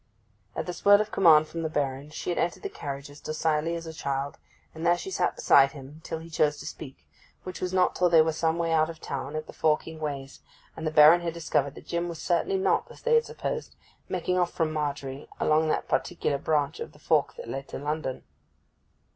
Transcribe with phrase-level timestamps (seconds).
[0.55, 3.75] At this word of command from the Baron she had entered the carriage as docilely
[3.75, 4.39] as a child,
[4.73, 7.07] and there she sat beside him till he chose to speak,
[7.43, 9.99] which was not till they were some way out of the town, at the forking
[9.99, 10.39] ways,
[10.75, 13.75] and the Baron had discovered that Jim was certainly not, as they had supposed,
[14.09, 18.23] making off from Margery along that particular branch of the fork that led to London.